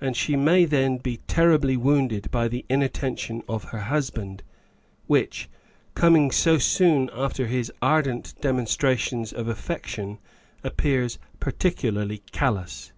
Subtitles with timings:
[0.00, 4.42] And she may then be terribly wounded by the inattention of her hus band,
[5.06, 5.50] which,
[5.94, 10.16] coming so soon after his ardent demon strations of affection,
[10.64, 12.92] appears peculiarly callous.